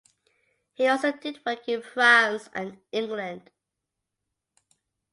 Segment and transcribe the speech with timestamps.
[0.73, 3.51] He also did work in France and England.